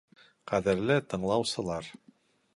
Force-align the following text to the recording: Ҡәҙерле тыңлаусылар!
Ҡәҙерле 0.51 0.97
тыңлаусылар! 1.13 1.93